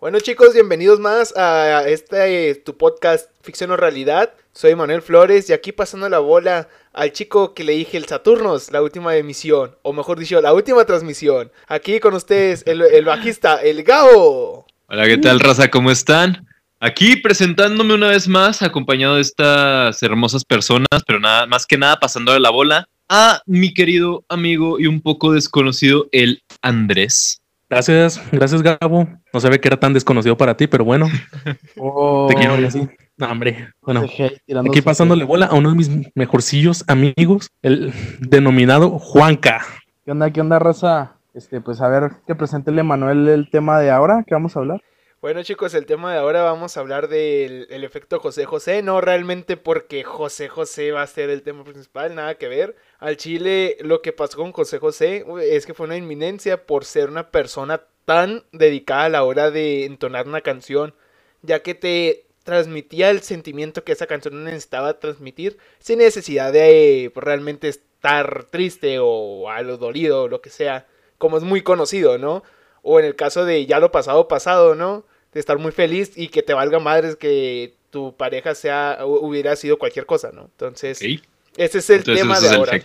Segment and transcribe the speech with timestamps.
[0.00, 4.32] Bueno chicos, bienvenidos más a este tu podcast Ficción o Realidad.
[4.52, 8.70] Soy Manuel Flores y aquí pasando la bola al chico que le dije el Saturnos,
[8.70, 11.50] la última emisión, o mejor dicho, la última transmisión.
[11.66, 14.66] Aquí con ustedes el, bajista, el Gao.
[14.86, 15.68] Hola, ¿qué tal raza?
[15.68, 16.46] ¿Cómo están?
[16.78, 21.98] Aquí presentándome una vez más, acompañado de estas hermosas personas, pero nada más que nada
[21.98, 27.40] pasándole la bola a mi querido amigo y un poco desconocido, el Andrés.
[27.70, 29.06] Gracias, gracias Gabo.
[29.32, 31.06] No sabía que era tan desconocido para ti, pero bueno.
[31.44, 32.88] Te quiero así.
[33.18, 33.72] No, hombre.
[33.82, 39.66] Bueno, aquí pasándole bola a uno de mis mejorcillos amigos, el denominado Juanca.
[40.04, 41.16] ¿Qué onda, qué onda, raza?
[41.34, 44.82] Este, pues a ver, que presente Manuel el tema de ahora, ¿qué vamos a hablar?
[45.20, 49.00] Bueno chicos, el tema de ahora vamos a hablar del el efecto José José, no
[49.00, 52.76] realmente porque José José va a ser el tema principal, nada que ver.
[53.00, 57.08] Al Chile lo que pasó con José José es que fue una inminencia por ser
[57.10, 60.94] una persona tan dedicada a la hora de entonar una canción,
[61.42, 67.24] ya que te transmitía el sentimiento que esa canción necesitaba transmitir sin necesidad de pues,
[67.24, 70.86] realmente estar triste o algo dolido o lo que sea,
[71.18, 72.44] como es muy conocido, ¿no?
[72.82, 75.04] O en el caso de ya lo pasado, pasado, ¿no?
[75.32, 79.78] De estar muy feliz y que te valga madres que tu pareja sea, hubiera sido
[79.78, 80.42] cualquier cosa, ¿no?
[80.42, 81.00] Entonces,
[81.56, 82.80] ese es el tema de ahora.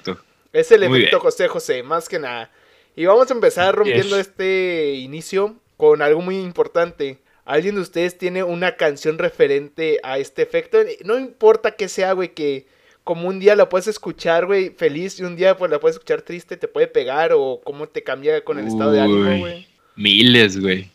[0.51, 2.51] Es el efecto José José, más que nada.
[2.95, 7.19] Y vamos a empezar rompiendo este inicio con algo muy importante.
[7.45, 10.77] ¿Alguien de ustedes tiene una canción referente a este efecto?
[11.03, 12.67] No importa que sea, güey, que
[13.03, 16.21] como un día la puedes escuchar, güey, feliz y un día pues la puedes escuchar
[16.21, 19.67] triste, te puede pegar o cómo te cambia con el estado de ánimo, güey.
[19.95, 20.89] Miles, güey.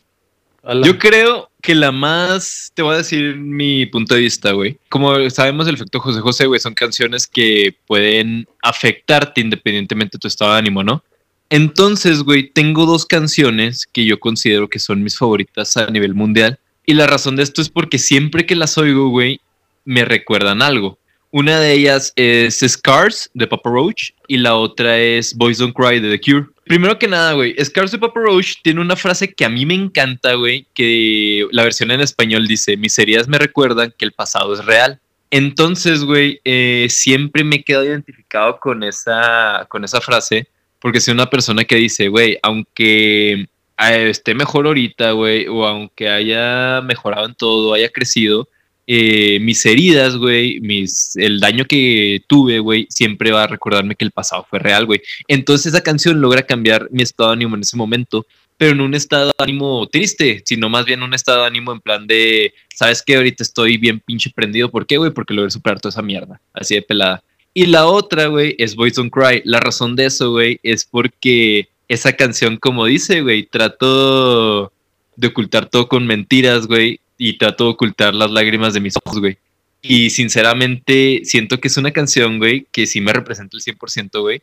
[0.84, 4.78] Yo creo que la más, te voy a decir mi punto de vista, güey.
[4.88, 10.28] Como sabemos, el efecto José José, güey, son canciones que pueden afectarte independientemente de tu
[10.28, 11.02] estado de ánimo, ¿no?
[11.50, 16.58] Entonces, güey, tengo dos canciones que yo considero que son mis favoritas a nivel mundial.
[16.84, 19.40] Y la razón de esto es porque siempre que las oigo, güey,
[19.84, 20.98] me recuerdan algo.
[21.30, 26.00] Una de ellas es Scars de Papa Roach y la otra es Boys Don't Cry
[26.00, 26.46] de The Cure.
[26.64, 29.74] Primero que nada, güey, Scars de Papa Roach tiene una frase que a mí me
[29.74, 34.54] encanta, güey, que la versión en español dice, mis heridas me recuerdan que el pasado
[34.54, 35.00] es real.
[35.30, 40.48] Entonces, güey, eh, siempre me he quedado identificado con esa, con esa frase,
[40.80, 43.32] porque soy una persona que dice, güey, aunque
[43.78, 48.48] eh, esté mejor ahorita, güey, o aunque haya mejorado en todo, haya crecido,
[48.90, 54.04] eh, mis heridas, güey, mis, el daño que tuve, güey, siempre va a recordarme que
[54.06, 55.02] el pasado fue real, güey.
[55.28, 58.24] Entonces esa canción logra cambiar mi estado de ánimo en ese momento,
[58.56, 61.80] pero en un estado de ánimo triste, sino más bien un estado de ánimo en
[61.80, 63.16] plan de, ¿sabes qué?
[63.16, 64.70] Ahorita estoy bien pinche prendido.
[64.70, 65.10] ¿Por qué, güey?
[65.10, 67.22] Porque logré superar toda esa mierda, así de pelada.
[67.52, 69.42] Y la otra, güey, es Boys Don't Cry.
[69.44, 74.72] La razón de eso, güey, es porque esa canción, como dice, güey, trato
[75.14, 79.20] de ocultar todo con mentiras, güey, y trato de ocultar las lágrimas de mis ojos,
[79.20, 79.36] güey.
[79.82, 84.40] Y sinceramente siento que es una canción, güey, que sí me representa el 100%, güey,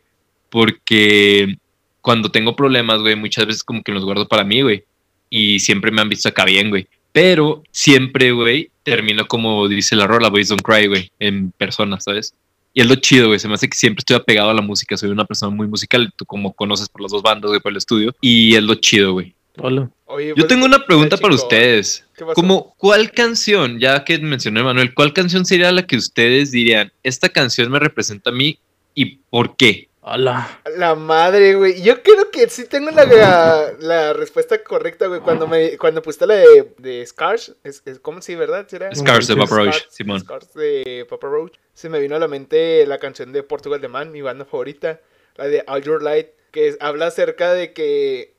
[0.50, 1.58] porque
[2.02, 4.84] cuando tengo problemas, güey, muchas veces como que los guardo para mí, güey,
[5.30, 6.88] y siempre me han visto acá bien, güey.
[7.12, 12.36] Pero siempre, güey, termino como dice la rola, Boys Don't Cry, güey, en persona, ¿sabes?
[12.74, 13.40] Y es lo chido, güey.
[13.40, 14.98] Se me hace que siempre estoy apegado a la música.
[14.98, 17.78] Soy una persona muy musical, tú como conoces por las dos bandas, güey, por el
[17.78, 18.14] estudio.
[18.20, 19.34] Y es lo chido, güey.
[19.58, 19.90] Hola.
[20.36, 22.06] Yo tengo una pregunta para ustedes.
[22.34, 27.30] Como, ¿cuál canción, ya que mencioné Manuel, cuál canción sería la que ustedes dirían, esta
[27.30, 28.60] canción me representa a mí
[28.94, 29.90] y por qué?
[30.08, 30.62] Hola.
[30.78, 31.82] La madre, güey.
[31.82, 35.20] Yo creo que sí tengo la, la, respuesta correcta, güey.
[35.20, 38.68] Cuando me cuando pusiste la de, de Scars, es, ¿cómo sí, verdad?
[38.94, 40.20] Scars de Papa Roach, Simón.
[40.20, 41.56] Scars de Papa Roach.
[41.74, 45.02] Se me vino a la mente la canción de Portugal de Man, mi banda favorita.
[45.38, 48.35] La de All Your Light, que habla acerca de que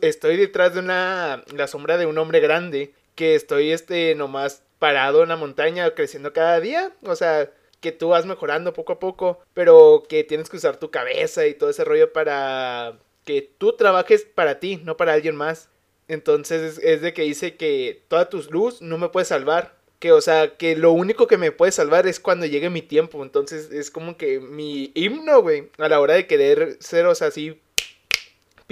[0.00, 5.22] estoy detrás de una, la sombra de un hombre grande, que estoy este nomás parado
[5.22, 9.40] en la montaña creciendo cada día, o sea, que tú vas mejorando poco a poco,
[9.54, 14.24] pero que tienes que usar tu cabeza y todo ese rollo para que tú trabajes
[14.24, 15.68] para ti, no para alguien más.
[16.08, 19.76] Entonces es, de que dice que toda tu luz no me puede salvar.
[19.98, 23.22] Que, o sea, que lo único que me puede salvar es cuando llegue mi tiempo.
[23.22, 27.28] Entonces es como que mi himno, güey, a la hora de querer ser, o sea,
[27.28, 27.60] así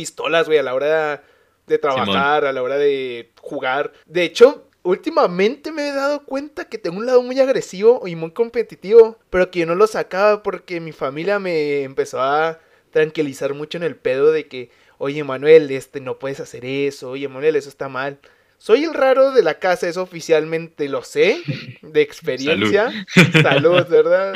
[0.01, 1.23] pistolas, güey, a la hora
[1.67, 3.93] de trabajar, a la hora de jugar.
[4.07, 8.31] De hecho, últimamente me he dado cuenta que tengo un lado muy agresivo y muy
[8.31, 12.59] competitivo, pero que yo no lo sacaba porque mi familia me empezó a
[12.93, 17.29] tranquilizar mucho en el pedo de que, oye Manuel, este no puedes hacer eso, oye
[17.29, 18.19] Manuel, eso está mal.
[18.57, 21.43] Soy el raro de la casa, eso oficialmente lo sé,
[21.83, 22.91] de experiencia.
[23.15, 24.33] Salud, Salud ¿verdad?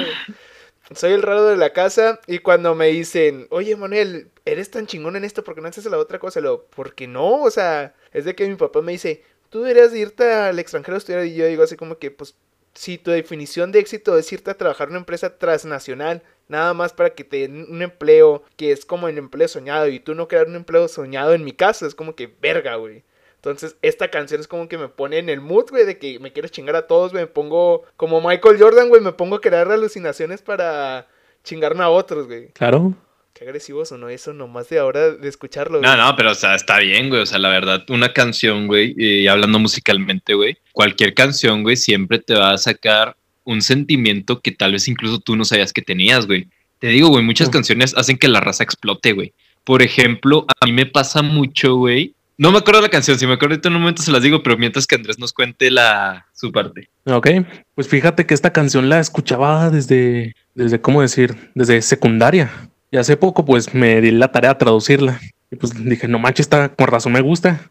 [0.95, 5.17] soy el raro de la casa y cuando me dicen, oye Manuel, eres tan chingón
[5.17, 6.41] en esto, porque no haces la otra cosa?
[6.41, 10.33] Lo, porque no, o sea, es de que mi papá me dice, tú deberías irte
[10.33, 11.25] al extranjero a estudiar.
[11.25, 12.37] Y yo digo así como que, pues,
[12.75, 16.93] si tu definición de éxito es irte a trabajar en una empresa transnacional, nada más
[16.93, 20.29] para que te den un empleo que es como el empleo soñado y tú no
[20.29, 23.05] crear un empleo soñado en mi caso, es como que verga, güey.
[23.37, 26.33] Entonces, esta canción es como que me pone en el mood, güey, de que me
[26.33, 27.25] quiero chingar a todos, güey.
[27.25, 31.09] Me pongo como Michael Jordan, güey, me pongo a crear alucinaciones para
[31.43, 32.49] chingarme a otros, güey.
[32.53, 32.95] Claro.
[33.35, 35.81] Qué agresivo sonó eso nomás de ahora de escucharlo.
[35.81, 35.91] Güey.
[35.91, 37.23] No, no, pero o sea, está bien, güey.
[37.23, 42.21] O sea, la verdad, una canción, güey, y hablando musicalmente, güey, cualquier canción, güey, siempre
[42.21, 46.27] te va a sacar un sentimiento que tal vez incluso tú no sabías que tenías,
[46.27, 46.47] güey.
[46.79, 49.35] Te digo, güey, muchas canciones hacen que la raza explote, güey.
[49.65, 52.15] Por ejemplo, a mí me pasa mucho, güey.
[52.39, 54.57] No me acuerdo la canción, si me acuerdo en un momento se las digo, pero
[54.57, 56.89] mientras que Andrés nos cuente la su parte.
[57.07, 57.29] Ok,
[57.75, 61.51] pues fíjate que esta canción la escuchaba desde, desde, ¿cómo decir?
[61.55, 62.71] Desde secundaria.
[62.95, 65.21] Y hace poco, pues me di la tarea de traducirla.
[65.51, 67.69] Y pues dije, no manches, está con razón me gusta.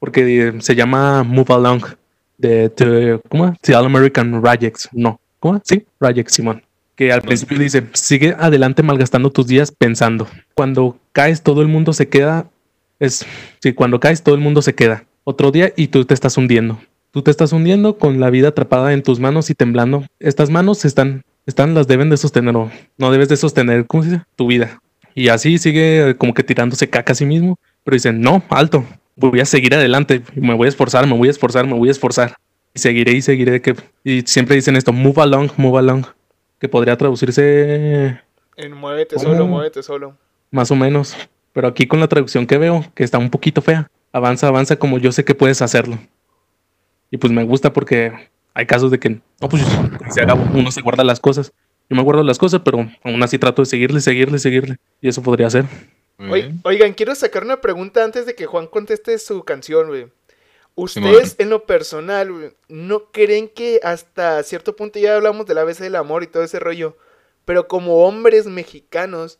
[0.00, 1.84] Porque se llama Move Along
[2.38, 3.54] de, ¿cómo?
[3.60, 4.88] The All American Rajex.
[4.90, 5.62] No, ¿cómo?
[5.64, 6.64] Sí, Rajex Simón.
[6.96, 10.26] Que al principio dice, sigue adelante malgastando tus días pensando.
[10.54, 12.50] Cuando caes, todo el mundo se queda.
[12.98, 13.24] Es,
[13.62, 15.04] sí, cuando caes, todo el mundo se queda.
[15.22, 16.80] Otro día y tú te estás hundiendo.
[17.12, 20.04] Tú te estás hundiendo con la vida atrapada en tus manos y temblando.
[20.18, 24.10] Estas manos están están, las deben de sostener o no debes de sostener, ¿cómo se
[24.10, 24.22] dice?
[24.36, 24.80] Tu vida.
[25.14, 28.84] Y así sigue como que tirándose caca a sí mismo, pero dicen, no, alto,
[29.16, 31.92] voy a seguir adelante, me voy a esforzar, me voy a esforzar, me voy a
[31.92, 32.34] esforzar.
[32.74, 33.62] Y seguiré y seguiré.
[33.62, 36.04] Que, y siempre dicen esto, move along, move along,
[36.58, 38.20] que podría traducirse...
[38.56, 40.16] En muévete solo, muévete solo.
[40.50, 41.16] Más o menos.
[41.52, 44.98] Pero aquí con la traducción que veo, que está un poquito fea, avanza, avanza como
[44.98, 45.98] yo sé que puedes hacerlo.
[47.10, 48.12] Y pues me gusta porque
[48.54, 49.64] hay casos de que, no, pues
[50.54, 51.52] uno se guarda las cosas.
[51.90, 54.76] Yo me guardo las cosas, pero aún así trato de seguirle, seguirle, seguirle.
[55.00, 55.66] Y eso podría ser.
[56.62, 60.06] Oigan, quiero sacar una pregunta antes de que Juan conteste su canción, güey.
[60.76, 65.78] ¿Ustedes en lo personal, no creen que hasta cierto punto ya hablamos de la vez
[65.78, 66.96] del amor y todo ese rollo?
[67.44, 69.38] Pero como hombres mexicanos,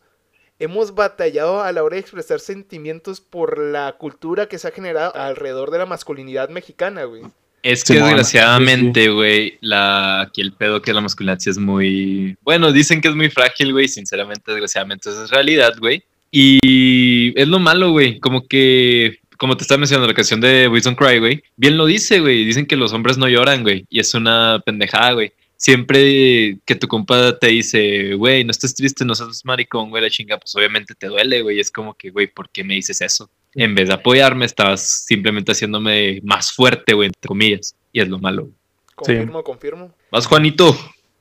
[0.59, 5.15] hemos batallado a la hora de expresar sentimientos por la cultura que se ha generado
[5.15, 7.23] alrededor de la masculinidad mexicana, güey.
[7.65, 12.37] Es que desgraciadamente, güey, la aquí el pedo que la masculinidad es muy.
[12.43, 13.87] Bueno, dicen que es muy frágil, güey.
[13.87, 16.03] Sinceramente, desgraciadamente, eso es realidad, güey.
[16.29, 18.19] Y es lo malo, güey.
[18.19, 21.41] Como que, como te estaba mencionando la canción de Don't Cry, güey.
[21.57, 22.45] Bien lo dice, güey.
[22.45, 23.87] Dicen que los hombres no lloran, güey.
[23.89, 25.33] Y es una pendejada, güey.
[25.57, 30.11] Siempre que tu compa te dice, güey, no estés triste, no seas maricón, güey, la
[30.11, 31.59] chinga, pues obviamente te duele, güey.
[31.59, 33.27] Es como que, güey, ¿por qué me dices eso?
[33.55, 37.75] En vez de apoyarme, estabas simplemente haciéndome más fuerte, güey, entre comillas.
[37.91, 38.49] Y es lo malo.
[38.95, 39.91] Confirmo, confirmo.
[40.11, 40.75] Vas, Juanito.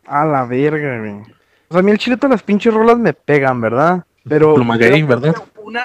[0.04, 1.12] A la verga, güey.
[1.68, 4.04] O sea, a mí el chile todas las pinches rolas me pegan, ¿verdad?
[4.28, 4.54] Pero.
[4.56, 5.34] ¿verdad?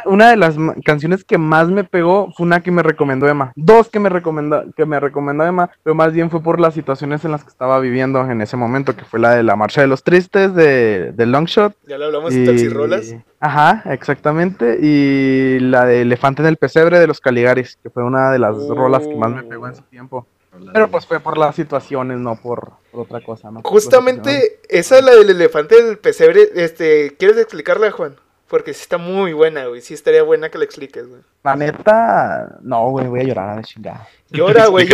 [0.06, 3.54] Una, de las canciones que más me pegó fue una que me recomendó Emma.
[3.56, 7.24] Dos que me recomendó, que me recomendó Emma, pero más bien fue por las situaciones
[7.24, 9.88] en las que estaba viviendo en ese momento, que fue la de la Marcha de
[9.88, 11.76] los Tristes, de, de Longshot.
[11.88, 13.16] Ya le hablamos de Taxi Rolas.
[13.40, 14.78] Ajá, exactamente.
[14.82, 18.56] Y la de Elefante en el Pesebre de los Caligaris, que fue una de las
[18.68, 20.28] rolas que más me pegó en su tiempo.
[20.74, 23.62] Pero pues fue por las situaciones, no por, otra cosa, ¿no?
[23.64, 26.50] Justamente esa es la del elefante del pesebre.
[26.56, 28.16] Este, ¿Quieres explicarla, Juan?
[28.48, 29.82] Porque sí está muy buena, güey.
[29.82, 31.22] Sí estaría buena que la expliques, güey.
[31.44, 34.08] La neta, no, güey, voy a llorar a la chingada.
[34.32, 34.90] Llora, güey.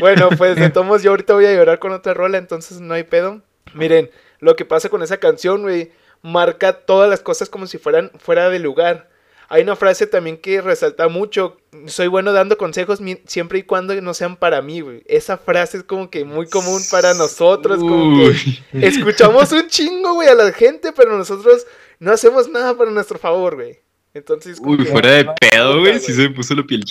[0.00, 3.02] bueno, pues de todos yo ahorita voy a llorar con otra rola, entonces no hay
[3.02, 3.42] pedo.
[3.74, 5.90] Miren, lo que pasa con esa canción, güey,
[6.22, 9.08] marca todas las cosas como si fueran fuera de lugar.
[9.52, 11.56] Hay una frase también que resalta mucho.
[11.86, 15.02] Soy bueno dando consejos siempre y cuando no sean para mí, güey.
[15.06, 17.80] Esa frase es como que muy común para nosotros.
[17.80, 21.66] Como que escuchamos un chingo, güey, a la gente, pero nosotros
[21.98, 23.80] no hacemos nada para nuestro favor, güey.
[24.14, 24.60] Entonces.
[24.62, 25.98] Uy, fuera de pedo, güey.
[25.98, 26.84] Si se me puso la piel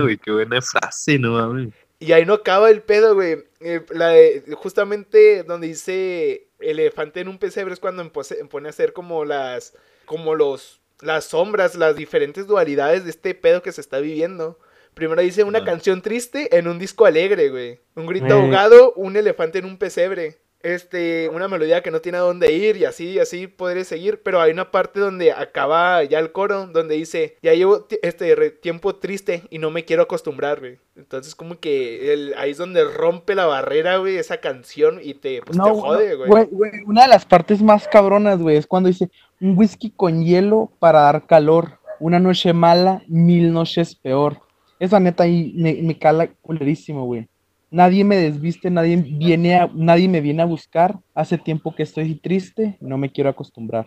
[0.00, 0.16] güey.
[0.16, 1.74] Qué buena frase, no mames.
[1.98, 3.38] Y ahí no acaba el pedo, güey.
[3.60, 4.14] Eh, la
[4.54, 9.74] justamente donde dice elefante en un pesebre es cuando pone a hacer como las.
[10.04, 10.80] como los.
[11.00, 14.58] las sombras, las diferentes dualidades de este pedo que se está viviendo.
[14.94, 17.80] Primero dice una canción triste en un disco alegre, güey.
[17.94, 22.22] Un grito ahogado, un elefante en un pesebre este, una melodía que no tiene a
[22.22, 26.32] dónde ir y así, así podré seguir, pero hay una parte donde acaba ya el
[26.32, 30.78] coro, donde dice, ya llevo este tiempo triste y no me quiero acostumbrar, güey.
[30.96, 35.42] Entonces como que el, ahí es donde rompe la barrera, güey, esa canción y te,
[35.42, 36.48] pues, te jode, güey.
[36.86, 39.10] Una de las partes más cabronas, güey, es cuando dice,
[39.40, 44.40] un whisky con hielo para dar calor, una noche mala, mil noches peor.
[44.78, 47.28] Esa neta ahí me, me cala culerísimo, güey.
[47.76, 50.98] Nadie me desviste, nadie viene a, nadie me viene a buscar.
[51.14, 53.86] Hace tiempo que estoy triste, no me quiero acostumbrar.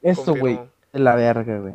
[0.00, 0.60] Eso, güey,
[0.92, 1.74] es la verga, güey.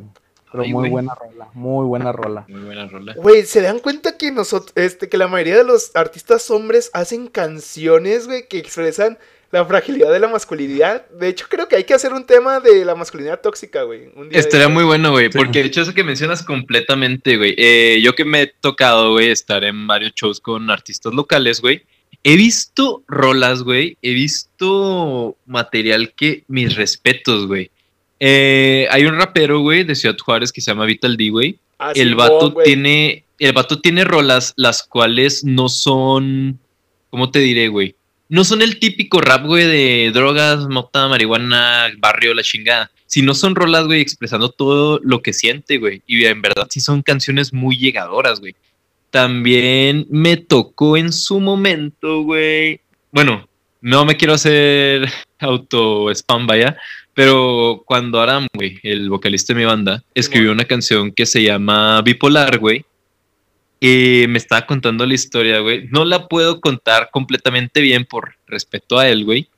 [0.50, 2.46] Pero muy buena rola, muy buena rola.
[2.48, 3.16] Muy buena rola.
[3.18, 7.28] Güey, ¿se dan cuenta que nosotros, este, que la mayoría de los artistas hombres hacen
[7.28, 9.18] canciones, güey, que expresan
[9.56, 11.08] la fragilidad de la masculinidad.
[11.10, 14.10] De hecho, creo que hay que hacer un tema de la masculinidad tóxica, güey.
[14.32, 17.56] Estaría muy bueno, güey, porque de hecho eso que mencionas completamente, güey.
[17.58, 21.84] Eh, yo que me he tocado, güey, estar en varios shows con artistas locales, güey.
[22.24, 23.98] He visto rolas, güey.
[24.02, 27.72] He visto material que mis respetos, güey.
[28.20, 31.60] Eh, hay un rapero, güey, de Ciudad Juárez que se llama Vital D, güey.
[31.80, 33.24] Ah, el vato tiene.
[33.40, 36.60] El vato tiene rolas las cuales no son.
[37.10, 37.96] ¿Cómo te diré, güey?
[38.28, 42.92] No son el típico rap, güey, de drogas, mota, marihuana, barrio, la chingada.
[43.06, 46.02] Sino son rolas, güey, expresando todo lo que siente, güey.
[46.08, 48.56] Y en verdad sí son canciones muy llegadoras, güey.
[49.12, 52.82] También me tocó en su momento, güey.
[53.12, 53.48] Bueno,
[53.80, 55.08] no me quiero hacer
[55.40, 56.78] auto-spam, vaya.
[57.14, 62.02] Pero cuando Aram, güey, el vocalista de mi banda, escribió una canción que se llama
[62.02, 62.86] Bipolar, güey
[63.80, 65.88] y me estaba contando la historia, güey.
[65.90, 69.50] No la puedo contar completamente bien por respeto a él, güey.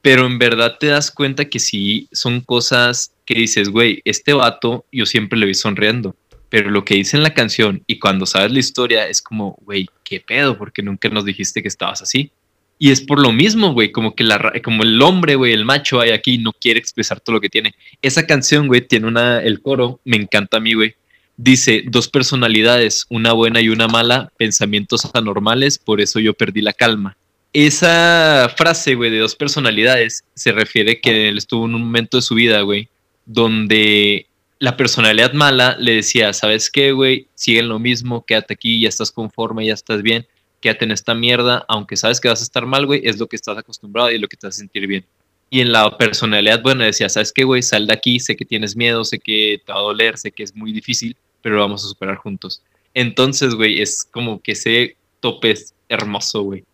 [0.00, 4.86] Pero en verdad te das cuenta que sí son cosas que dices, güey, este vato
[4.90, 6.16] yo siempre le vi sonriendo.
[6.48, 9.88] Pero lo que dice en la canción y cuando sabes la historia es como, güey,
[10.04, 10.56] ¿qué pedo?
[10.56, 12.30] Porque nunca nos dijiste que estabas así.
[12.78, 15.98] Y es por lo mismo, güey, como que la, como el hombre, güey, el macho
[16.00, 17.74] hay aquí no quiere expresar todo lo que tiene.
[18.00, 20.94] Esa canción, güey, tiene una, el coro, me encanta a mí, güey
[21.36, 26.72] Dice, dos personalidades, una buena y una mala, pensamientos anormales, por eso yo perdí la
[26.72, 27.16] calma.
[27.52, 32.22] Esa frase, güey, de dos personalidades, se refiere que él estuvo en un momento de
[32.22, 32.88] su vida, güey,
[33.26, 34.26] donde
[34.58, 37.28] la personalidad mala le decía, ¿sabes qué, güey?
[37.34, 40.26] Sigue lo mismo, quédate aquí, ya estás conforme, ya estás bien,
[40.60, 43.36] quédate en esta mierda, aunque sabes que vas a estar mal, güey, es lo que
[43.36, 45.04] estás acostumbrado y es lo que te hace sentir bien.
[45.50, 47.62] Y en la personalidad buena decía, ¿sabes qué, güey?
[47.62, 50.42] Sal de aquí, sé que tienes miedo, sé que te va a doler, sé que
[50.42, 51.16] es muy difícil,
[51.46, 52.60] pero lo vamos a superar juntos.
[52.92, 56.64] Entonces, güey, es como que ese tope es hermoso, güey.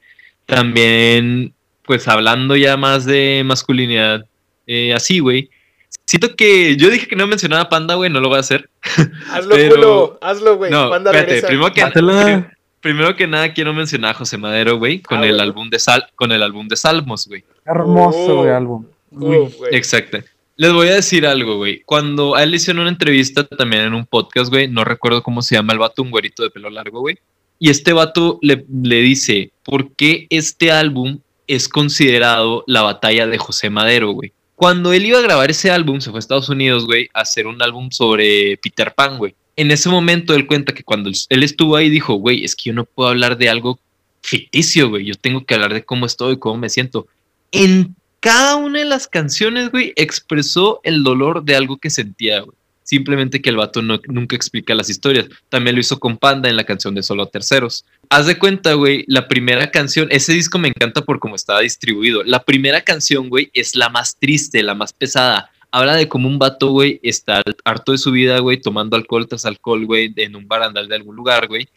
[0.47, 1.53] También,
[1.85, 4.25] pues hablando ya más de masculinidad,
[4.67, 5.51] eh, así, güey.
[6.07, 8.71] Siento que yo dije que no mencionaba Panda, güey, no lo voy a hacer.
[9.31, 10.71] Hazlo, culo, hazlo, güey.
[10.71, 12.47] No, Panda espérate, primero que,
[12.81, 16.09] primero que nada quiero mencionar a José Madero, güey, con ah, el álbum de Sal,
[16.15, 17.45] con el álbum de Salmos, güey.
[17.67, 18.87] Hermoso, güey, álbum.
[19.71, 20.21] Exacto.
[20.57, 21.83] Les voy a decir algo, güey.
[21.85, 25.55] Cuando a él hicieron una entrevista también en un podcast, güey, no recuerdo cómo se
[25.55, 27.19] llama el vato, un güerito de pelo largo, güey.
[27.59, 33.39] Y este vato le, le dice, ¿por qué este álbum es considerado la batalla de
[33.39, 34.33] José Madero, güey?
[34.57, 37.47] Cuando él iba a grabar ese álbum, se fue a Estados Unidos, güey, a hacer
[37.47, 39.35] un álbum sobre Peter Pan, güey.
[39.57, 42.75] En ese momento él cuenta que cuando él estuvo ahí dijo, güey, es que yo
[42.75, 43.79] no puedo hablar de algo
[44.23, 45.07] ficticio, güey.
[45.07, 47.07] Yo tengo que hablar de cómo estoy, cómo me siento.
[47.51, 52.57] En cada una de las canciones, güey, expresó el dolor de algo que sentía, güey.
[52.85, 55.27] Simplemente que el vato no, nunca explica las historias.
[55.49, 57.85] También lo hizo con Panda en la canción de Solo Terceros.
[58.11, 62.23] Haz de cuenta, güey, la primera canción, ese disco me encanta por cómo estaba distribuido.
[62.23, 65.51] La primera canción, güey, es la más triste, la más pesada.
[65.73, 69.47] Habla de cómo un vato, güey, está harto de su vida, güey, tomando alcohol tras
[69.47, 71.69] alcohol, güey, en un barandal de algún lugar, güey.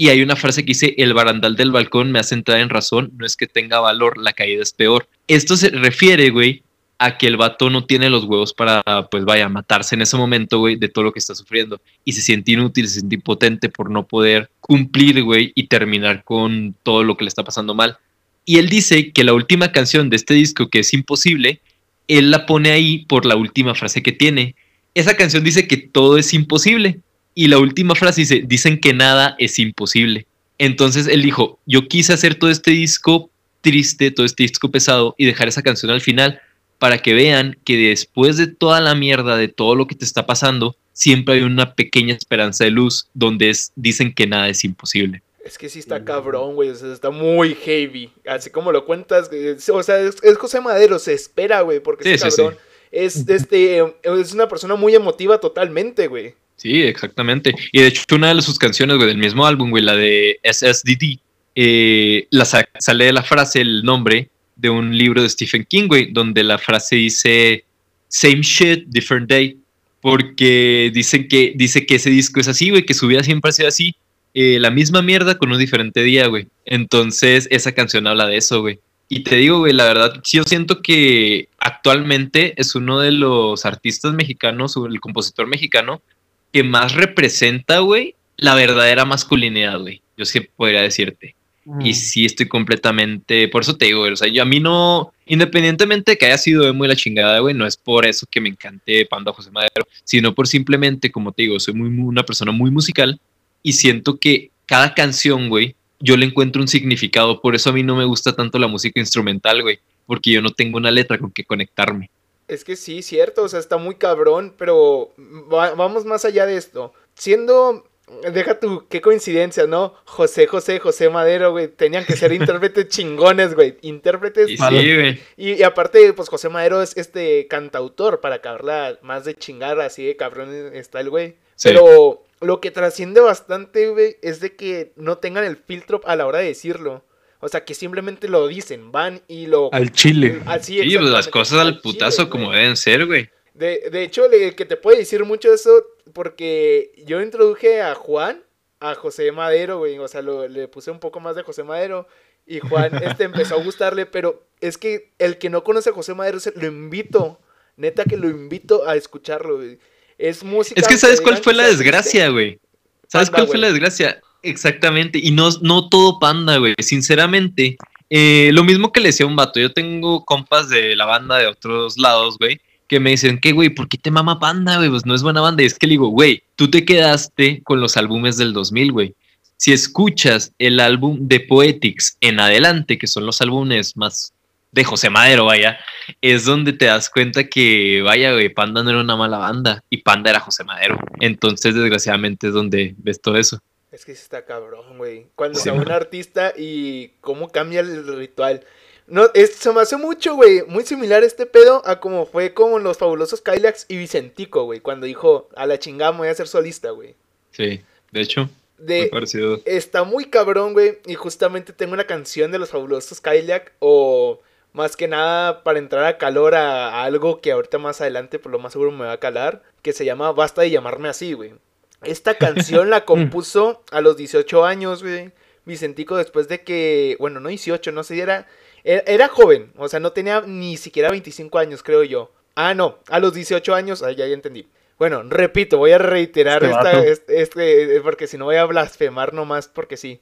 [0.00, 3.10] Y hay una frase que dice, el barandal del balcón me hace entrar en razón,
[3.18, 5.08] no es que tenga valor, la caída es peor.
[5.26, 6.62] Esto se refiere, güey,
[6.98, 10.60] a que el vato no tiene los huevos para, pues vaya, matarse en ese momento,
[10.60, 11.80] güey, de todo lo que está sufriendo.
[12.04, 16.76] Y se siente inútil, se siente impotente por no poder cumplir, güey, y terminar con
[16.84, 17.98] todo lo que le está pasando mal.
[18.44, 21.60] Y él dice que la última canción de este disco, que es imposible,
[22.06, 24.54] él la pone ahí por la última frase que tiene.
[24.94, 27.00] Esa canción dice que todo es imposible.
[27.38, 30.26] Y la última frase dice, dicen que nada es imposible.
[30.58, 33.30] Entonces él dijo, yo quise hacer todo este disco
[33.60, 36.40] triste, todo este disco pesado y dejar esa canción al final
[36.80, 40.26] para que vean que después de toda la mierda, de todo lo que te está
[40.26, 45.22] pasando, siempre hay una pequeña esperanza de luz donde es, dicen que nada es imposible.
[45.44, 49.30] Es que sí está cabrón, güey, o sea, está muy heavy, así como lo cuentas,
[49.72, 52.56] o sea, es, José Madero, se espera, güey, porque es cabrón.
[52.90, 56.34] Es, este, es una persona muy emotiva totalmente, güey.
[56.58, 57.54] Sí, exactamente.
[57.70, 61.20] Y de hecho, una de sus canciones, güey, del mismo álbum, güey, la de SSDD,
[61.54, 66.12] eh, la sale de la frase, el nombre de un libro de Stephen King, güey,
[66.12, 67.64] donde la frase dice
[68.08, 69.56] Same shit, different day.
[70.00, 73.52] Porque dicen que, dice que ese disco es así, güey, que su vida siempre ha
[73.52, 73.94] sido así.
[74.34, 76.48] Eh, la misma mierda con un diferente día, güey.
[76.64, 78.80] Entonces, esa canción habla de eso, güey.
[79.08, 84.12] Y te digo, güey, la verdad, yo siento que actualmente es uno de los artistas
[84.12, 86.02] mexicanos, o el compositor mexicano,
[86.52, 90.00] que más representa, güey, la verdadera masculinidad, güey.
[90.16, 91.34] Yo sí podría decirte.
[91.80, 95.12] Y sí estoy completamente, por eso te digo, güey, o sea, yo a mí no,
[95.28, 98.48] Independientemente de que haya sido muy la chingada, güey, no es por eso que me
[98.48, 102.70] encante Panda José Madero, sino por simplemente, como te digo, soy muy, una persona muy
[102.70, 103.20] musical
[103.62, 107.42] y siento que cada canción, güey, yo le encuentro un significado.
[107.42, 110.50] Por eso a mí no me gusta tanto la música instrumental, güey, porque yo no
[110.50, 112.10] tengo una letra con que conectarme.
[112.48, 116.92] Es que sí, cierto, o sea, está muy cabrón, pero vamos más allá de esto.
[117.14, 117.84] Siendo
[118.32, 119.94] Deja tu, qué coincidencia, ¿no?
[120.04, 121.68] José, José, José Madero, güey.
[121.68, 123.76] Tenían que ser intérpretes chingones, güey.
[123.82, 124.48] Intérpretes.
[124.48, 125.20] Y, sí, güey.
[125.36, 130.16] Y, aparte, pues José Madero es este cantautor para acabarla más de chingar, así de
[130.16, 131.36] cabrón está el güey.
[131.62, 136.26] Pero lo que trasciende bastante, güey, es de que no tengan el filtro a la
[136.26, 137.02] hora de decirlo.
[137.40, 139.72] O sea, que simplemente lo dicen, van y lo...
[139.72, 140.42] Al chile.
[140.46, 143.30] Así, sí, pues las cosas al, putazo como deben ser, güey.
[143.54, 148.42] De, de hecho, le, que te puede decir mucho eso porque yo introduje a Juan,
[148.80, 149.98] a José Madero, güey.
[149.98, 152.06] O sea, le puse un poco más de José Madero.
[152.46, 156.14] Y Juan este, empezó a gustarle, pero es que el que no conoce a José
[156.14, 157.40] Madero, lo invito.
[157.76, 159.78] Neta que lo invito a escucharlo, güey.
[160.16, 160.80] Es música.
[160.80, 162.58] Es que ¿sabes cuál fue la desgracia, güey?
[163.06, 164.20] ¿Sabes cuál fue la desgracia?
[164.42, 165.18] Exactamente.
[165.22, 166.74] Y no, no todo panda, güey.
[166.78, 167.76] Sinceramente,
[168.10, 169.60] eh, lo mismo que le decía un vato.
[169.60, 173.68] Yo tengo compas de la banda de otros lados, güey que me dicen, ¿qué, güey?
[173.68, 174.88] ¿Por qué te mama Panda, güey?
[174.88, 175.62] Pues no es buena banda.
[175.62, 179.14] Y es que le digo, güey, tú te quedaste con los álbumes del 2000, güey.
[179.56, 184.32] Si escuchas el álbum de Poetics en adelante, que son los álbumes más
[184.72, 185.78] de José Madero, vaya,
[186.22, 189.98] es donde te das cuenta que, vaya, güey, Panda no era una mala banda y
[189.98, 190.98] Panda era José Madero.
[191.20, 193.60] Entonces, desgraciadamente, es donde ves todo eso.
[193.98, 195.26] Es que está cabrón, güey.
[195.34, 198.64] Cuando se un artista y cómo cambia el ritual.
[199.08, 200.62] No, es, se me hace mucho, güey.
[200.68, 204.78] Muy similar este pedo a como fue con los fabulosos Kylax y Vicentico, güey.
[204.78, 207.16] Cuando dijo, a la chingada voy a ser solista, güey.
[207.50, 207.80] Sí,
[208.12, 208.48] de hecho.
[208.76, 209.58] De, parecido.
[209.64, 211.00] Está muy cabrón, güey.
[211.04, 213.72] Y justamente tengo una canción de los fabulosos Kylax.
[213.80, 214.40] O
[214.72, 218.60] más que nada para entrar a calor a, algo que ahorita más adelante, por lo
[218.60, 219.64] más seguro me va a calar.
[219.82, 221.54] Que se llama Basta de llamarme así, güey.
[222.02, 225.32] Esta canción la compuso a los 18 años, güey.
[225.64, 228.46] Vicentico después de que, bueno, no 18, no sé, era
[228.84, 232.32] era, joven, o sea, no tenía ni siquiera 25 años, creo yo.
[232.54, 234.66] Ah, no, a los 18 años, ah, ya, ya entendí.
[234.98, 239.34] Bueno, repito, voy a reiterar este esta, este, eh, porque si no voy a blasfemar
[239.34, 240.20] nomás porque sí.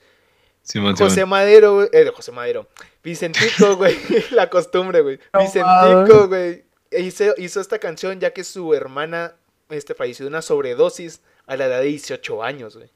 [0.98, 2.66] José Madero, eh, José Madero.
[3.02, 3.96] Vicentico, güey,
[4.32, 5.20] la costumbre, güey.
[5.38, 9.36] Vicentico, güey, hizo, hizo, esta canción ya que su hermana
[9.70, 12.90] este, falleció de una sobredosis a la edad de 18 años, güey.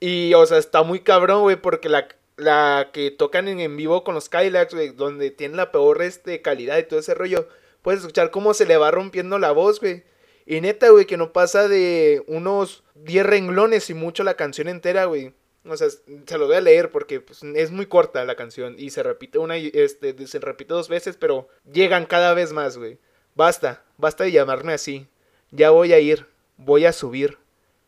[0.00, 4.14] Y, o sea, está muy cabrón, güey, porque la, la que tocan en, vivo con
[4.14, 7.48] los Kylax, güey, donde tienen la peor este, calidad y todo ese rollo,
[7.82, 10.04] puedes escuchar cómo se le va rompiendo la voz, güey.
[10.46, 15.06] Y neta, güey, que no pasa de unos 10 renglones y mucho la canción entera,
[15.06, 15.32] güey.
[15.66, 18.90] O sea, se lo voy a leer porque pues, es muy corta la canción y
[18.90, 22.98] se repite una este se repite dos veces, pero llegan cada vez más, güey.
[23.34, 25.08] Basta, basta de llamarme así.
[25.50, 26.26] Ya voy a ir,
[26.58, 27.38] voy a subir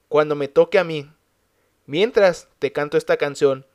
[0.08, 1.10] cuando me toque a mí.
[1.86, 3.66] Mientras te canto esta canción,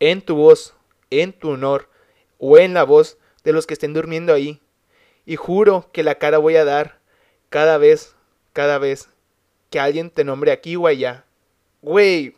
[0.00, 0.74] en tu voz,
[1.10, 1.88] en tu honor,
[2.38, 4.60] o en la voz de los que estén durmiendo ahí.
[5.26, 6.98] Y juro que la cara voy a dar
[7.50, 8.14] cada vez,
[8.52, 9.08] cada vez
[9.70, 11.24] que alguien te nombre aquí o allá.
[11.82, 12.36] Güey,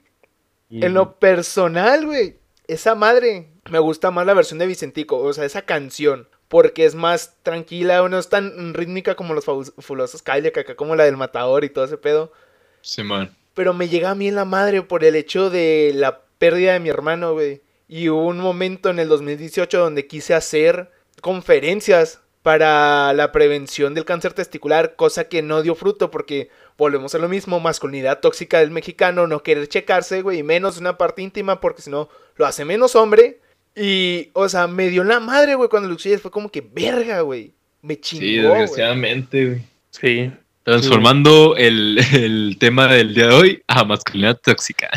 [0.70, 5.44] en lo personal, güey, esa madre me gusta más la versión de Vicentico, o sea,
[5.44, 6.28] esa canción.
[6.48, 11.04] Porque es más tranquila, no es tan rítmica como los fabulosos que acá como la
[11.04, 12.32] del matador y todo ese pedo.
[12.80, 13.36] Sí, man.
[13.54, 16.80] Pero me llega a mí en la madre por el hecho de la pérdida de
[16.80, 17.62] mi hermano, güey.
[17.88, 24.04] Y hubo un momento en el 2018 donde quise hacer conferencias para la prevención del
[24.04, 28.70] cáncer testicular, cosa que no dio fruto porque volvemos a lo mismo, masculinidad tóxica del
[28.70, 32.64] mexicano, no querer checarse, güey, y menos una parte íntima porque si no lo hace
[32.64, 33.40] menos hombre.
[33.76, 37.52] Y, o sea, me dio la madre, güey, cuando lo fue como que verga, güey.
[37.82, 39.62] Me chingó, Sí, desgraciadamente, güey.
[39.90, 40.32] Sí.
[40.62, 44.90] Transformando el, tema del día de hoy a masculinidad tóxica.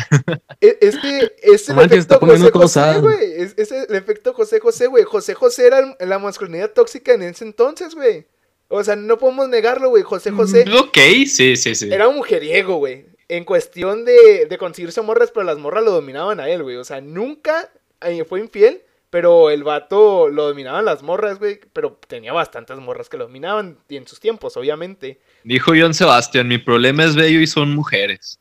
[0.60, 3.32] E, es, que es el efecto José José, güey.
[3.56, 5.04] Es, el efecto José José, güey.
[5.04, 8.26] José José era la masculinidad tóxica en ese entonces, güey.
[8.68, 10.02] O sea, no podemos negarlo, güey.
[10.02, 10.64] José José.
[10.66, 11.92] Mm, ok, sí, sí, sí.
[11.92, 13.06] Era un mujeriego, güey.
[13.28, 16.76] En cuestión de, de conseguirse morras, pero las morras lo dominaban a él, güey.
[16.76, 17.70] O sea, nunca
[18.02, 18.82] eh, fue infiel
[19.14, 21.60] pero el vato lo dominaban las morras, güey.
[21.72, 25.20] Pero tenía bastantes morras que lo dominaban y en sus tiempos, obviamente.
[25.44, 28.38] Dijo John Sebastián, mi problema es bello y son mujeres.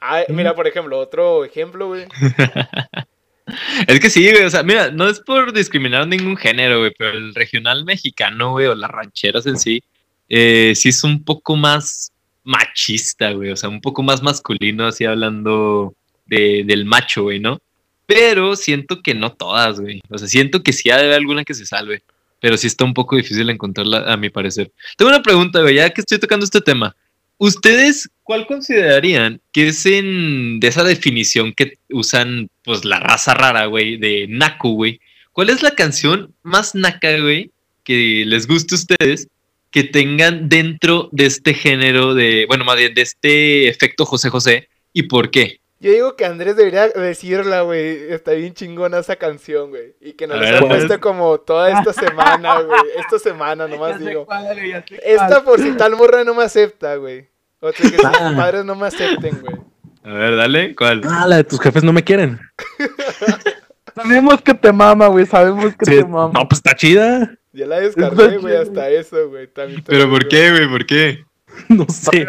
[0.00, 2.06] Ah, mira, por ejemplo, otro ejemplo, güey.
[3.86, 7.10] es que sí, güey, o sea, mira, no es por discriminar ningún género, güey, pero
[7.10, 9.82] el regional mexicano, güey, o las rancheras en sí,
[10.30, 12.10] eh, sí es un poco más
[12.42, 17.58] machista, güey, o sea, un poco más masculino, así hablando de, del macho, güey, ¿no?
[18.06, 20.00] Pero siento que no todas, güey.
[20.08, 22.02] O sea, siento que sí ha de haber alguna que se salve.
[22.40, 24.72] Pero sí está un poco difícil encontrarla, a mi parecer.
[24.96, 26.96] Tengo una pregunta, güey, ya que estoy tocando este tema.
[27.38, 33.66] ¿Ustedes cuál considerarían que es en de esa definición que usan pues la raza rara,
[33.66, 35.00] güey, de Naku, güey?
[35.32, 37.50] ¿Cuál es la canción más naca, güey,
[37.84, 39.28] que les guste a ustedes
[39.70, 45.04] que tengan dentro de este género de, bueno, más de este efecto José José y
[45.04, 45.59] por qué?
[45.82, 48.12] Yo digo que Andrés debería decirla, güey.
[48.12, 49.96] Está bien chingona esa canción, güey.
[49.98, 52.80] Y que nos la ha puesto como toda esta semana, güey.
[52.98, 54.26] Esta semana nomás digo.
[55.02, 57.30] esta por si tal morra no me acepta, güey.
[57.60, 58.34] O sea, que sus ah.
[58.36, 59.54] padres no me acepten, güey.
[60.04, 61.00] A ver, dale, ¿cuál?
[61.08, 62.38] Ah, la de tus jefes no me quieren.
[63.94, 65.24] Sabemos que te mama, güey.
[65.24, 66.32] Sabemos que te mama.
[66.34, 67.38] No, pues está chida.
[67.52, 69.48] Ya la descargué, güey, hasta eso, güey.
[69.86, 70.68] Pero ¿por qué, güey?
[70.68, 71.24] ¿Por qué?
[71.68, 72.26] No sé.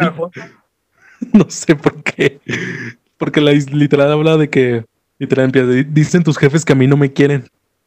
[1.32, 2.40] No sé por qué.
[3.22, 4.84] Porque la literal habla de que,
[5.16, 7.44] literal empieza, dicen tus jefes que a mí no me quieren.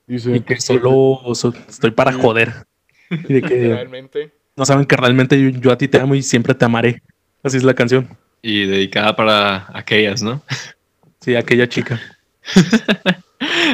[0.07, 1.19] y que solo
[1.67, 2.53] estoy para joder.
[3.09, 4.07] Y de que
[4.55, 7.01] no saben que realmente yo, a ti te amo y siempre te amaré.
[7.43, 8.07] Así es la canción.
[8.41, 10.41] Y dedicada para aquellas, ¿no?
[11.19, 11.99] Sí, aquella chica.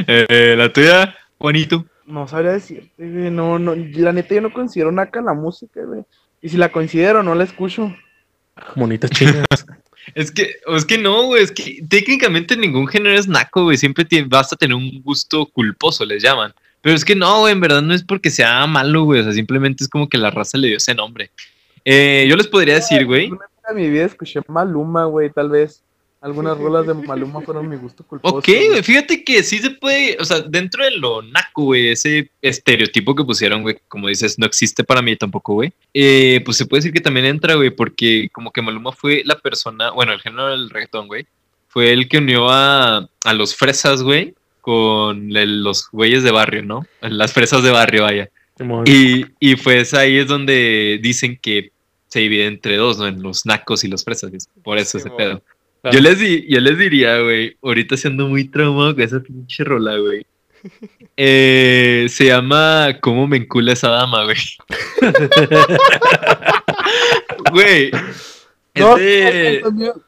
[0.08, 1.86] Eh, la tuya, Juanito.
[2.08, 6.04] No sabría decirte, No, no, la neta yo no considero naca la música, güey.
[6.42, 7.96] Y si la considero, no la escucho.
[8.76, 9.46] Bonitas chingas.
[10.16, 14.06] Es que, es que no, güey, es que técnicamente ningún género es naco, güey, siempre
[14.28, 16.54] basta tener un gusto culposo, les llaman.
[16.82, 19.34] Pero es que no, güey, en verdad no es porque sea malo, güey, o sea,
[19.34, 21.32] simplemente es como que la raza le dio ese nombre.
[21.86, 23.32] Eh, yo les podría decir, güey.
[23.70, 25.84] En mi vida escuché Maluma, güey, tal vez.
[26.22, 28.36] Algunas rolas de Maluma fueron mi gusto culposo.
[28.36, 32.30] Ok, güey, fíjate que sí se puede, o sea, dentro de lo naco, güey, ese
[32.42, 35.74] estereotipo que pusieron, güey, como dices, no existe para mí tampoco, güey.
[35.94, 39.38] Eh, pues se puede decir que también entra, güey, porque como que Maluma fue la
[39.40, 41.26] persona, bueno, el género del reggaetón, güey,
[41.68, 46.86] fue el que unió a, a los fresas, güey, con los güeyes de barrio, ¿no?
[47.02, 48.30] Las fresas de barrio, vaya.
[48.86, 51.72] Y, y pues ahí es donde dicen que
[52.08, 53.08] se divide entre dos, ¿no?
[53.08, 54.32] En los nacos y los fresas,
[54.64, 55.42] por eso ese pedo.
[55.84, 59.98] Yo, les di, yo les diría, güey, ahorita siendo muy traumado con esa pinche rola,
[59.98, 60.26] güey.
[61.18, 64.38] Eh, se llama ¿Cómo me encula esa dama, güey?
[67.52, 67.92] güey.
[68.74, 68.96] No,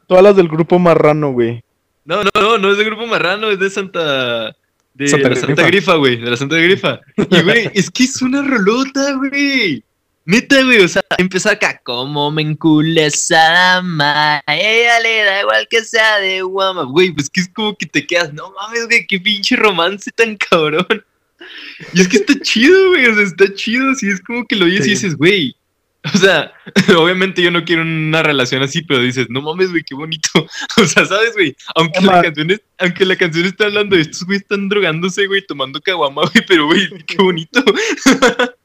[0.08, 1.62] Todas las del grupo Marrano, güey.
[2.06, 4.56] No, no, no, no es del grupo Marrano, es de Santa.
[4.94, 6.18] De Santa la Santa Grifa, güey.
[6.18, 7.02] De la Santa Grifa.
[7.18, 9.84] Y, güey, es que es una rolota, güey.
[10.26, 15.68] Neta, güey, o sea, empezó acá, como me encula esa dama, ella le da igual
[15.70, 19.06] que sea de guama, güey, pues que es como que te quedas, no mames, güey,
[19.06, 21.04] qué pinche romance tan cabrón.
[21.94, 24.66] Y es que está chido, güey, o sea, está chido, si es como que lo
[24.66, 25.58] oyes y dices, güey,
[26.06, 26.54] o sea,
[26.98, 30.30] obviamente yo no quiero una relación así, pero dices, no mames, güey, qué bonito.
[30.82, 31.56] O sea, ¿sabes, güey?
[31.76, 35.46] Aunque la, canción es, aunque la canción está hablando de estos güey están drogándose, güey,
[35.46, 37.64] tomando caguama, güey, pero, güey, qué bonito.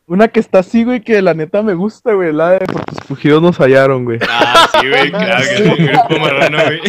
[0.09, 2.99] Una que está así, güey, que la neta me gusta, güey, la de Por tus
[3.01, 4.19] fugidos nos hallaron, güey.
[4.27, 6.81] Ah, sí, güey, claro, que es un grupo marrano, güey.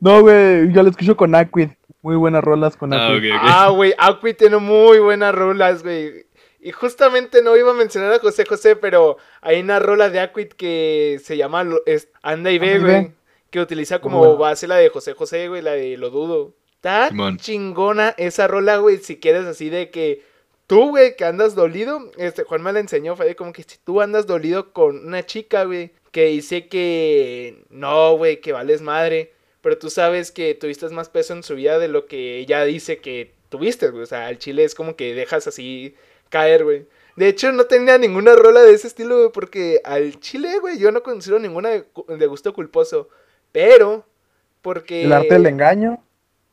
[0.00, 1.70] No, güey, yo la escucho con Aquid.
[2.00, 3.32] Muy buenas rolas con ah, Aquid.
[3.40, 6.26] Ah, güey, Aquid tiene muy buenas rolas, güey.
[6.60, 10.48] Y justamente no iba a mencionar a José José, pero hay una rola de Aquid
[10.50, 11.66] que se llama
[12.22, 13.12] Anda y Ve, güey.
[13.50, 16.54] Que utiliza como base la de José José, güey, la de Lo Dudo.
[16.76, 20.30] Está chingona esa rola, güey, si quieres así de que
[20.72, 24.00] tú, güey, que andas dolido, este, Juan me la enseñó, fue como que si tú
[24.00, 29.76] andas dolido con una chica, güey, que dice que no, güey, que vales madre, pero
[29.76, 33.34] tú sabes que tuviste más peso en su vida de lo que ella dice que
[33.50, 35.94] tuviste, güey, o sea, al chile es como que dejas así
[36.30, 36.86] caer, güey.
[37.16, 40.90] De hecho, no tenía ninguna rola de ese estilo, güey, porque al chile, güey, yo
[40.90, 41.84] no considero ninguna de,
[42.16, 43.10] de gusto culposo,
[43.52, 44.06] pero
[44.62, 45.04] porque...
[45.04, 46.02] El arte del engaño.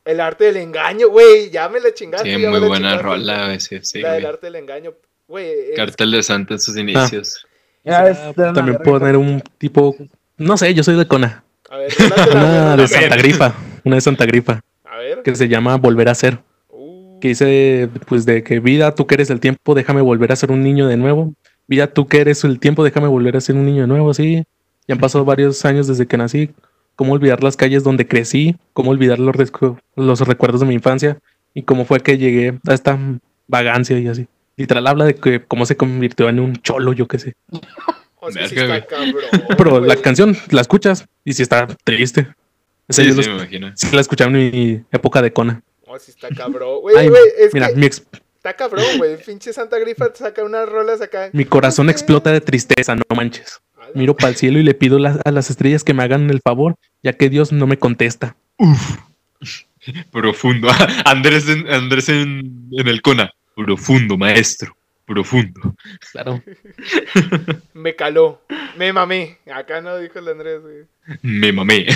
[0.10, 2.36] El arte del engaño, güey, ya me la chingaste.
[2.36, 4.96] Sí, muy buena rola, güey, sí, sí, La del arte del engaño,
[5.28, 5.76] güey.
[5.76, 6.80] Cartel de Santa en sus ah.
[6.80, 7.46] inicios.
[8.36, 9.96] también puedo tener un tipo,
[10.36, 11.44] no sé, yo soy de Cona.
[11.70, 11.94] A ver,
[12.32, 14.62] una de Santa Grifa, una de Santa Grifa.
[14.84, 15.22] A ver.
[15.22, 16.40] Que se llama Volver a ser.
[16.70, 17.20] Uh.
[17.20, 20.52] Que dice, pues, de que vida, tú que eres el tiempo, déjame volver a ser
[20.52, 21.36] un niño de nuevo.
[21.68, 24.44] Vida, tú que eres el tiempo, déjame volver a ser un niño de nuevo, sí.
[24.88, 26.50] Ya han pasado varios años desde que nací
[27.00, 29.34] cómo olvidar las calles donde crecí, cómo olvidar los,
[29.96, 31.18] los recuerdos de mi infancia
[31.54, 33.00] y cómo fue que llegué a esta
[33.48, 34.28] vagancia y así.
[34.58, 37.36] Literal habla de que cómo se convirtió en un cholo, yo qué sé.
[39.58, 42.34] Pero la canción la escuchas y si está triste.
[42.90, 43.72] sí, sí, me imagino.
[43.76, 45.64] Sí, la escuchaba en mi época de cona.
[45.88, 46.82] Oh, sí está cabrón.
[46.82, 49.16] Güey, es mira, mi Está cabrón, güey.
[49.24, 51.30] Pinche Santa Grifa saca unas rolas acá.
[51.32, 53.62] Mi corazón explota de tristeza, no manches.
[53.96, 56.76] Miro para el cielo y le pido a las estrellas que me hagan el favor,
[57.04, 58.36] ya que Dios no me contesta.
[58.58, 58.98] Uf.
[60.12, 60.70] Profundo.
[61.06, 63.32] Andrés en, Andrés en, el Cona.
[63.56, 64.76] Profundo, maestro.
[65.06, 65.76] profundo.
[66.12, 66.42] Claro.
[67.74, 68.42] me caló.
[68.78, 69.38] Me mamé.
[69.54, 70.86] Acá no dijo el Andrés, güey.
[71.22, 71.88] Me mamé.